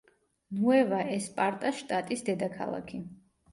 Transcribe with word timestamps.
ნუევა-ესპარტას 0.61 1.83
შტატის 1.83 2.27
დედაქალაქი. 2.33 3.07